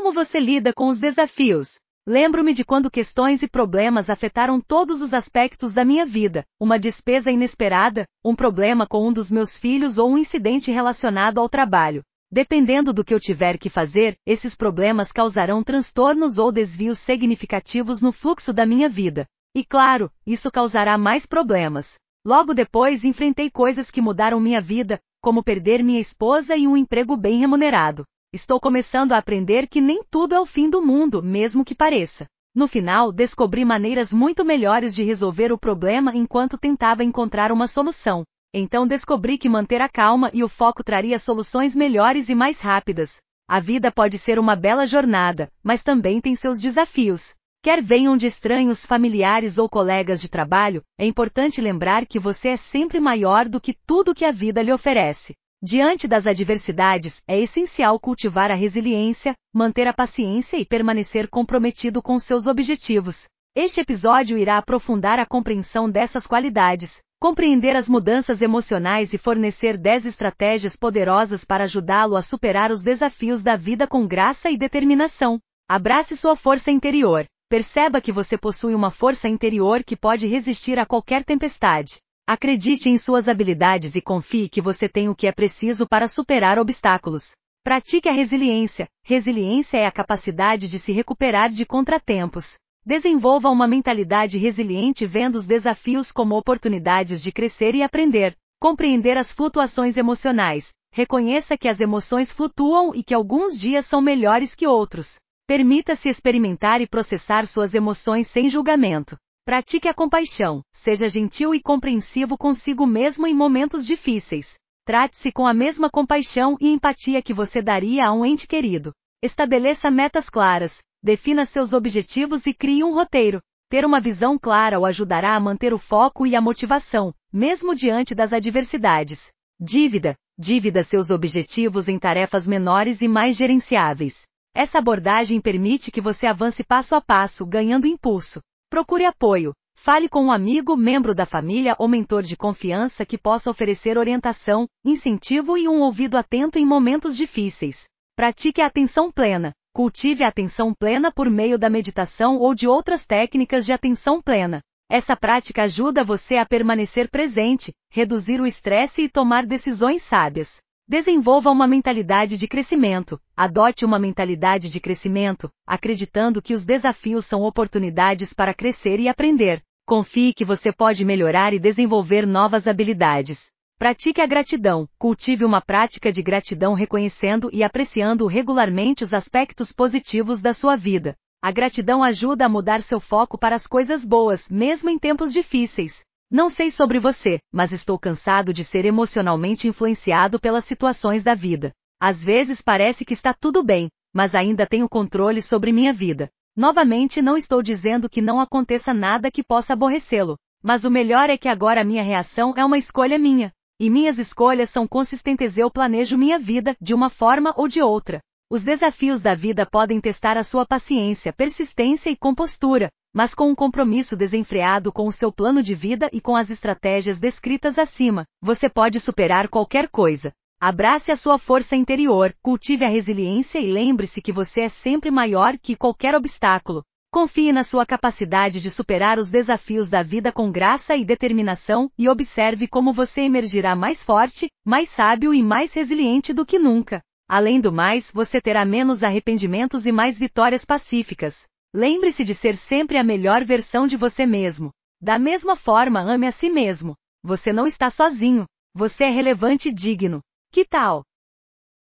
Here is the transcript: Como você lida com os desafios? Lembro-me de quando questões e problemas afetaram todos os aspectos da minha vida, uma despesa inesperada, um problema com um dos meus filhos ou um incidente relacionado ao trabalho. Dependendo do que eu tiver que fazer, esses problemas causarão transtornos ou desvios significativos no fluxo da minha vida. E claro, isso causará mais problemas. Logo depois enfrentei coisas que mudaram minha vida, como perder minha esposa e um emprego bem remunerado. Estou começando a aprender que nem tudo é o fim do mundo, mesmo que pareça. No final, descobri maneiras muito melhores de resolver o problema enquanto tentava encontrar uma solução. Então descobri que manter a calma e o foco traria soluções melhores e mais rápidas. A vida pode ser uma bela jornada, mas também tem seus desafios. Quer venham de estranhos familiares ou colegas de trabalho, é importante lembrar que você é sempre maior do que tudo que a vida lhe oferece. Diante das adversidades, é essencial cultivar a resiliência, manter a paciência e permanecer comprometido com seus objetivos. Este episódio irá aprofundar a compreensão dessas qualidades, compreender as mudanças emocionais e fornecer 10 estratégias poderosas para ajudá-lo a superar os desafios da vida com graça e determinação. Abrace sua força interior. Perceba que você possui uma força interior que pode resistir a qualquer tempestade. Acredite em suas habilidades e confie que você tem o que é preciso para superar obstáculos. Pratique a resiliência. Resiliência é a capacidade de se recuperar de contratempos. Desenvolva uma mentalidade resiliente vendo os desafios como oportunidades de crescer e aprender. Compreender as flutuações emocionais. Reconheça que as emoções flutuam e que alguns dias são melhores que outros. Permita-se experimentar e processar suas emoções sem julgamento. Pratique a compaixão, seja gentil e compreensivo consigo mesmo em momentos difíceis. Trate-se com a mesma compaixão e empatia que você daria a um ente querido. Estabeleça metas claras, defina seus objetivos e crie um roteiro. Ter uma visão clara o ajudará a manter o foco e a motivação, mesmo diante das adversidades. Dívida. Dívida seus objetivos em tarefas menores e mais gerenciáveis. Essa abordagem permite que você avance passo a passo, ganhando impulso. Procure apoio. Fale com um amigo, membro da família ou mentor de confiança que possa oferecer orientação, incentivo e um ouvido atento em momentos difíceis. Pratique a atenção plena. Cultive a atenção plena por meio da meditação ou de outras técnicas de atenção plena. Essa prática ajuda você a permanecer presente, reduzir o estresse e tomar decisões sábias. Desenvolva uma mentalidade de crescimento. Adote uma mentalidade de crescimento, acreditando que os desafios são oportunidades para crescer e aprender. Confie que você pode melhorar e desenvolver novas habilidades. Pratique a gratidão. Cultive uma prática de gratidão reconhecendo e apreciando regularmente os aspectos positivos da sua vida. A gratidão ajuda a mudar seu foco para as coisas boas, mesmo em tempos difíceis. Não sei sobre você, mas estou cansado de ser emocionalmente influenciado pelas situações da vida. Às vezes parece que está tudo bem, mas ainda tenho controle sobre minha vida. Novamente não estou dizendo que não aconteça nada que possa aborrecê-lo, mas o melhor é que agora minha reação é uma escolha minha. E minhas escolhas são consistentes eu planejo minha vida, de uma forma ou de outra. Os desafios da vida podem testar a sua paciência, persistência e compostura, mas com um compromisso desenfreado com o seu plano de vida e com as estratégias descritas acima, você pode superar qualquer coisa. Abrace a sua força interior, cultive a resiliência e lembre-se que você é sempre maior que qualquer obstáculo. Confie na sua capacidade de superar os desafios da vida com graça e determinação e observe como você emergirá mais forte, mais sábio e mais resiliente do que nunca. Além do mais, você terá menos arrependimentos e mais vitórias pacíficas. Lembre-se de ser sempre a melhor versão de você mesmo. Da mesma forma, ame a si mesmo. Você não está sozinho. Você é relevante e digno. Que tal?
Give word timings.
Como 0.00 0.14
você 0.14 0.40
lida 0.40 0.72
com 0.72 0.88
os 0.88 0.98
desafios? 0.98 1.74
Lembro-me 2.06 2.54
de 2.54 2.64
quando 2.64 2.90
questões 2.90 3.42
e 3.42 3.48
problemas 3.48 4.08
afetaram 4.08 4.58
todos 4.58 5.02
os 5.02 5.12
aspectos 5.12 5.74
da 5.74 5.84
minha 5.84 6.06
vida, 6.06 6.42
uma 6.58 6.78
despesa 6.78 7.30
inesperada, 7.30 8.06
um 8.24 8.34
problema 8.34 8.86
com 8.86 9.06
um 9.06 9.12
dos 9.12 9.30
meus 9.30 9.58
filhos 9.58 9.98
ou 9.98 10.10
um 10.10 10.16
incidente 10.16 10.72
relacionado 10.72 11.38
ao 11.38 11.50
trabalho. 11.50 12.00
Dependendo 12.32 12.94
do 12.94 13.04
que 13.04 13.12
eu 13.12 13.20
tiver 13.20 13.58
que 13.58 13.68
fazer, 13.68 14.16
esses 14.26 14.56
problemas 14.56 15.12
causarão 15.12 15.62
transtornos 15.62 16.38
ou 16.38 16.50
desvios 16.50 16.98
significativos 16.98 18.00
no 18.00 18.10
fluxo 18.10 18.54
da 18.54 18.64
minha 18.64 18.88
vida. 18.88 19.26
E 19.54 19.62
claro, 19.62 20.10
isso 20.26 20.50
causará 20.50 20.96
mais 20.96 21.26
problemas. 21.26 21.96
Logo 22.24 22.54
depois 22.54 23.04
enfrentei 23.04 23.50
coisas 23.50 23.90
que 23.90 24.00
mudaram 24.00 24.40
minha 24.40 24.62
vida, 24.62 24.98
como 25.20 25.44
perder 25.44 25.84
minha 25.84 26.00
esposa 26.00 26.56
e 26.56 26.66
um 26.66 26.74
emprego 26.74 27.18
bem 27.18 27.38
remunerado. 27.38 28.06
Estou 28.32 28.60
começando 28.60 29.10
a 29.10 29.18
aprender 29.18 29.66
que 29.66 29.80
nem 29.80 30.04
tudo 30.08 30.36
é 30.36 30.40
o 30.40 30.46
fim 30.46 30.70
do 30.70 30.80
mundo, 30.80 31.20
mesmo 31.20 31.64
que 31.64 31.74
pareça. 31.74 32.26
No 32.54 32.68
final, 32.68 33.10
descobri 33.10 33.64
maneiras 33.64 34.12
muito 34.12 34.44
melhores 34.44 34.94
de 34.94 35.02
resolver 35.02 35.50
o 35.50 35.58
problema 35.58 36.14
enquanto 36.14 36.56
tentava 36.56 37.02
encontrar 37.02 37.50
uma 37.50 37.66
solução. 37.66 38.22
Então 38.54 38.86
descobri 38.86 39.36
que 39.36 39.48
manter 39.48 39.80
a 39.80 39.88
calma 39.88 40.30
e 40.32 40.44
o 40.44 40.48
foco 40.48 40.84
traria 40.84 41.18
soluções 41.18 41.74
melhores 41.74 42.28
e 42.28 42.34
mais 42.36 42.60
rápidas. 42.60 43.16
A 43.48 43.58
vida 43.58 43.90
pode 43.90 44.16
ser 44.16 44.38
uma 44.38 44.54
bela 44.54 44.86
jornada, 44.86 45.50
mas 45.60 45.82
também 45.82 46.20
tem 46.20 46.36
seus 46.36 46.60
desafios. 46.60 47.34
Quer 47.64 47.82
venham 47.82 48.16
de 48.16 48.26
estranhos 48.26 48.86
familiares 48.86 49.58
ou 49.58 49.68
colegas 49.68 50.20
de 50.20 50.28
trabalho, 50.28 50.82
é 50.96 51.04
importante 51.04 51.60
lembrar 51.60 52.06
que 52.06 52.18
você 52.20 52.50
é 52.50 52.56
sempre 52.56 53.00
maior 53.00 53.48
do 53.48 53.60
que 53.60 53.74
tudo 53.84 54.14
que 54.14 54.24
a 54.24 54.30
vida 54.30 54.62
lhe 54.62 54.72
oferece. 54.72 55.34
Diante 55.62 56.08
das 56.08 56.26
adversidades, 56.26 57.22
é 57.28 57.38
essencial 57.38 58.00
cultivar 58.00 58.50
a 58.50 58.54
resiliência, 58.54 59.34
manter 59.52 59.86
a 59.86 59.92
paciência 59.92 60.56
e 60.56 60.64
permanecer 60.64 61.28
comprometido 61.28 62.00
com 62.00 62.18
seus 62.18 62.46
objetivos. 62.46 63.26
Este 63.54 63.82
episódio 63.82 64.38
irá 64.38 64.56
aprofundar 64.56 65.18
a 65.18 65.26
compreensão 65.26 65.90
dessas 65.90 66.26
qualidades, 66.26 67.00
compreender 67.20 67.76
as 67.76 67.90
mudanças 67.90 68.40
emocionais 68.40 69.12
e 69.12 69.18
fornecer 69.18 69.76
10 69.76 70.06
estratégias 70.06 70.76
poderosas 70.76 71.44
para 71.44 71.64
ajudá-lo 71.64 72.16
a 72.16 72.22
superar 72.22 72.70
os 72.70 72.80
desafios 72.80 73.42
da 73.42 73.54
vida 73.54 73.86
com 73.86 74.06
graça 74.06 74.50
e 74.50 74.56
determinação. 74.56 75.38
Abrace 75.68 76.16
sua 76.16 76.36
força 76.36 76.70
interior. 76.70 77.26
Perceba 77.50 78.00
que 78.00 78.12
você 78.12 78.38
possui 78.38 78.74
uma 78.74 78.90
força 78.90 79.28
interior 79.28 79.84
que 79.84 79.94
pode 79.94 80.26
resistir 80.26 80.78
a 80.78 80.86
qualquer 80.86 81.22
tempestade. 81.22 81.98
Acredite 82.32 82.88
em 82.88 82.96
suas 82.96 83.26
habilidades 83.26 83.96
e 83.96 84.00
confie 84.00 84.48
que 84.48 84.60
você 84.60 84.88
tem 84.88 85.08
o 85.08 85.16
que 85.16 85.26
é 85.26 85.32
preciso 85.32 85.84
para 85.84 86.06
superar 86.06 86.60
obstáculos. 86.60 87.32
Pratique 87.64 88.08
a 88.08 88.12
resiliência. 88.12 88.86
Resiliência 89.04 89.78
é 89.78 89.84
a 89.84 89.90
capacidade 89.90 90.68
de 90.68 90.78
se 90.78 90.92
recuperar 90.92 91.50
de 91.50 91.66
contratempos. 91.66 92.56
Desenvolva 92.86 93.50
uma 93.50 93.66
mentalidade 93.66 94.38
resiliente 94.38 95.04
vendo 95.06 95.34
os 95.34 95.44
desafios 95.44 96.12
como 96.12 96.36
oportunidades 96.36 97.20
de 97.20 97.32
crescer 97.32 97.74
e 97.74 97.82
aprender. 97.82 98.36
Compreender 98.60 99.18
as 99.18 99.32
flutuações 99.32 99.96
emocionais. 99.96 100.68
Reconheça 100.92 101.58
que 101.58 101.66
as 101.66 101.80
emoções 101.80 102.30
flutuam 102.30 102.94
e 102.94 103.02
que 103.02 103.12
alguns 103.12 103.58
dias 103.58 103.86
são 103.86 104.00
melhores 104.00 104.54
que 104.54 104.68
outros. 104.68 105.16
Permita-se 105.48 106.08
experimentar 106.08 106.80
e 106.80 106.86
processar 106.86 107.44
suas 107.44 107.74
emoções 107.74 108.28
sem 108.28 108.48
julgamento. 108.48 109.16
Pratique 109.50 109.88
a 109.88 109.92
compaixão, 109.92 110.62
seja 110.72 111.08
gentil 111.08 111.52
e 111.52 111.60
compreensivo 111.60 112.38
consigo 112.38 112.86
mesmo 112.86 113.26
em 113.26 113.34
momentos 113.34 113.84
difíceis. 113.84 114.54
Trate-se 114.86 115.32
com 115.32 115.44
a 115.44 115.52
mesma 115.52 115.90
compaixão 115.90 116.56
e 116.60 116.68
empatia 116.68 117.20
que 117.20 117.34
você 117.34 117.60
daria 117.60 118.06
a 118.06 118.12
um 118.12 118.24
ente 118.24 118.46
querido. 118.46 118.92
Estabeleça 119.20 119.90
metas 119.90 120.30
claras, 120.30 120.82
defina 121.02 121.44
seus 121.44 121.72
objetivos 121.72 122.46
e 122.46 122.54
crie 122.54 122.84
um 122.84 122.94
roteiro. 122.94 123.40
Ter 123.68 123.84
uma 123.84 123.98
visão 123.98 124.38
clara 124.38 124.78
o 124.78 124.86
ajudará 124.86 125.34
a 125.34 125.40
manter 125.40 125.74
o 125.74 125.78
foco 125.78 126.28
e 126.28 126.36
a 126.36 126.40
motivação, 126.40 127.12
mesmo 127.32 127.74
diante 127.74 128.14
das 128.14 128.32
adversidades. 128.32 129.32
Dívida. 129.60 130.14
Dívida 130.38 130.84
seus 130.84 131.10
objetivos 131.10 131.88
em 131.88 131.98
tarefas 131.98 132.46
menores 132.46 133.02
e 133.02 133.08
mais 133.08 133.36
gerenciáveis. 133.36 134.28
Essa 134.54 134.78
abordagem 134.78 135.40
permite 135.40 135.90
que 135.90 136.00
você 136.00 136.28
avance 136.28 136.62
passo 136.62 136.94
a 136.94 137.00
passo, 137.00 137.44
ganhando 137.44 137.88
impulso. 137.88 138.40
Procure 138.70 139.04
apoio. 139.04 139.52
Fale 139.76 140.08
com 140.08 140.26
um 140.26 140.30
amigo, 140.30 140.76
membro 140.76 141.12
da 141.12 141.26
família 141.26 141.74
ou 141.76 141.88
mentor 141.88 142.22
de 142.22 142.36
confiança 142.36 143.04
que 143.04 143.18
possa 143.18 143.50
oferecer 143.50 143.98
orientação, 143.98 144.68
incentivo 144.84 145.58
e 145.58 145.66
um 145.68 145.80
ouvido 145.80 146.16
atento 146.16 146.56
em 146.56 146.64
momentos 146.64 147.16
difíceis. 147.16 147.88
Pratique 148.14 148.62
a 148.62 148.66
atenção 148.66 149.10
plena. 149.10 149.52
Cultive 149.74 150.22
a 150.22 150.28
atenção 150.28 150.72
plena 150.72 151.10
por 151.10 151.28
meio 151.28 151.58
da 151.58 151.68
meditação 151.68 152.36
ou 152.36 152.54
de 152.54 152.68
outras 152.68 153.04
técnicas 153.04 153.64
de 153.64 153.72
atenção 153.72 154.22
plena. 154.22 154.62
Essa 154.88 155.16
prática 155.16 155.64
ajuda 155.64 156.04
você 156.04 156.36
a 156.36 156.46
permanecer 156.46 157.10
presente, 157.10 157.72
reduzir 157.90 158.40
o 158.40 158.46
estresse 158.46 159.02
e 159.02 159.08
tomar 159.08 159.46
decisões 159.46 160.02
sábias. 160.02 160.60
Desenvolva 160.90 161.52
uma 161.52 161.68
mentalidade 161.68 162.36
de 162.36 162.48
crescimento. 162.48 163.16
Adote 163.36 163.84
uma 163.84 163.96
mentalidade 163.96 164.68
de 164.68 164.80
crescimento, 164.80 165.48
acreditando 165.64 166.42
que 166.42 166.52
os 166.52 166.64
desafios 166.64 167.24
são 167.24 167.42
oportunidades 167.42 168.34
para 168.34 168.52
crescer 168.52 168.98
e 168.98 169.08
aprender. 169.08 169.62
Confie 169.86 170.34
que 170.34 170.44
você 170.44 170.72
pode 170.72 171.04
melhorar 171.04 171.54
e 171.54 171.60
desenvolver 171.60 172.26
novas 172.26 172.66
habilidades. 172.66 173.52
Pratique 173.78 174.20
a 174.20 174.26
gratidão. 174.26 174.88
Cultive 174.98 175.44
uma 175.44 175.60
prática 175.60 176.10
de 176.10 176.22
gratidão 176.22 176.74
reconhecendo 176.74 177.48
e 177.52 177.62
apreciando 177.62 178.26
regularmente 178.26 179.04
os 179.04 179.14
aspectos 179.14 179.70
positivos 179.70 180.42
da 180.42 180.52
sua 180.52 180.74
vida. 180.74 181.14
A 181.40 181.52
gratidão 181.52 182.02
ajuda 182.02 182.46
a 182.46 182.48
mudar 182.48 182.82
seu 182.82 182.98
foco 182.98 183.38
para 183.38 183.54
as 183.54 183.64
coisas 183.64 184.04
boas, 184.04 184.50
mesmo 184.50 184.90
em 184.90 184.98
tempos 184.98 185.32
difíceis. 185.32 186.02
Não 186.30 186.48
sei 186.48 186.70
sobre 186.70 187.00
você, 187.00 187.40
mas 187.52 187.72
estou 187.72 187.98
cansado 187.98 188.52
de 188.52 188.62
ser 188.62 188.84
emocionalmente 188.84 189.66
influenciado 189.66 190.38
pelas 190.38 190.64
situações 190.64 191.24
da 191.24 191.34
vida. 191.34 191.72
Às 192.00 192.22
vezes 192.22 192.62
parece 192.62 193.04
que 193.04 193.12
está 193.12 193.34
tudo 193.34 193.64
bem, 193.64 193.88
mas 194.14 194.32
ainda 194.32 194.64
tenho 194.64 194.88
controle 194.88 195.42
sobre 195.42 195.72
minha 195.72 195.92
vida. 195.92 196.30
Novamente 196.56 197.20
não 197.20 197.36
estou 197.36 197.60
dizendo 197.60 198.08
que 198.08 198.22
não 198.22 198.38
aconteça 198.38 198.94
nada 198.94 199.28
que 199.28 199.42
possa 199.42 199.72
aborrecê-lo, 199.72 200.36
mas 200.62 200.84
o 200.84 200.90
melhor 200.90 201.28
é 201.30 201.36
que 201.36 201.48
agora 201.48 201.82
minha 201.82 202.02
reação 202.02 202.54
é 202.56 202.64
uma 202.64 202.78
escolha 202.78 203.18
minha. 203.18 203.52
E 203.80 203.90
minhas 203.90 204.16
escolhas 204.16 204.70
são 204.70 204.86
consistentes 204.86 205.58
eu 205.58 205.68
planejo 205.68 206.16
minha 206.16 206.38
vida, 206.38 206.76
de 206.80 206.94
uma 206.94 207.10
forma 207.10 207.52
ou 207.56 207.66
de 207.66 207.82
outra. 207.82 208.20
Os 208.48 208.62
desafios 208.62 209.20
da 209.20 209.34
vida 209.34 209.66
podem 209.66 210.00
testar 210.00 210.36
a 210.36 210.44
sua 210.44 210.64
paciência, 210.64 211.32
persistência 211.32 212.10
e 212.10 212.16
compostura, 212.16 212.88
mas 213.12 213.34
com 213.34 213.50
um 213.50 213.54
compromisso 213.54 214.16
desenfreado 214.16 214.92
com 214.92 215.06
o 215.06 215.12
seu 215.12 215.32
plano 215.32 215.62
de 215.62 215.74
vida 215.74 216.08
e 216.12 216.20
com 216.20 216.36
as 216.36 216.50
estratégias 216.50 217.18
descritas 217.18 217.78
acima, 217.78 218.24
você 218.40 218.68
pode 218.68 219.00
superar 219.00 219.48
qualquer 219.48 219.88
coisa. 219.88 220.32
Abrace 220.60 221.10
a 221.10 221.16
sua 221.16 221.38
força 221.38 221.74
interior, 221.74 222.34
cultive 222.42 222.84
a 222.84 222.88
resiliência 222.88 223.58
e 223.58 223.72
lembre-se 223.72 224.20
que 224.20 224.30
você 224.30 224.60
é 224.60 224.68
sempre 224.68 225.10
maior 225.10 225.56
que 225.58 225.74
qualquer 225.74 226.14
obstáculo. 226.14 226.82
Confie 227.12 227.50
na 227.50 227.64
sua 227.64 227.84
capacidade 227.84 228.60
de 228.60 228.70
superar 228.70 229.18
os 229.18 229.30
desafios 229.30 229.88
da 229.88 230.02
vida 230.02 230.30
com 230.30 230.52
graça 230.52 230.94
e 230.94 231.04
determinação 231.04 231.90
e 231.98 232.08
observe 232.08 232.68
como 232.68 232.92
você 232.92 233.22
emergirá 233.22 233.74
mais 233.74 234.04
forte, 234.04 234.48
mais 234.64 234.90
sábio 234.90 235.34
e 235.34 235.42
mais 235.42 235.72
resiliente 235.72 236.32
do 236.32 236.46
que 236.46 236.58
nunca. 236.58 237.02
Além 237.28 237.60
do 237.60 237.72
mais, 237.72 238.12
você 238.14 238.40
terá 238.40 238.64
menos 238.64 239.02
arrependimentos 239.02 239.86
e 239.86 239.92
mais 239.92 240.18
vitórias 240.18 240.64
pacíficas. 240.64 241.46
Lembre-se 241.72 242.24
de 242.24 242.34
ser 242.34 242.56
sempre 242.56 242.98
a 242.98 243.04
melhor 243.04 243.44
versão 243.44 243.86
de 243.86 243.96
você 243.96 244.26
mesmo. 244.26 244.70
Da 245.00 245.18
mesma 245.18 245.54
forma, 245.54 246.00
ame 246.00 246.26
a 246.26 246.32
si 246.32 246.50
mesmo. 246.50 246.94
Você 247.22 247.52
não 247.52 247.66
está 247.66 247.88
sozinho. 247.88 248.44
Você 248.74 249.04
é 249.04 249.10
relevante 249.10 249.68
e 249.68 249.74
digno. 249.74 250.20
Que 250.52 250.64
tal? 250.64 251.02